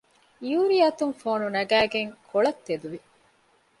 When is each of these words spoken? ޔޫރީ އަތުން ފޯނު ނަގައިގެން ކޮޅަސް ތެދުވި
ޔޫރީ 0.49 0.77
އަތުން 0.83 1.15
ފޯނު 1.21 1.47
ނަގައިގެން 1.55 2.11
ކޮޅަސް 2.29 2.61
ތެދުވި 2.65 2.99